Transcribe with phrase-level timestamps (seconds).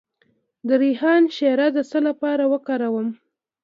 [0.67, 3.07] د ریحان شیره د څه لپاره وکاروم؟